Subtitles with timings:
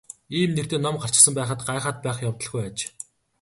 [0.39, 2.77] Ийм нэртэй ном гарчихсан байхад гайхаад байх явдалгүй аж.